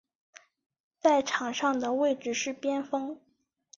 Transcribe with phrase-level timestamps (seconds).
[0.97, 3.21] 在场上的位置是边锋。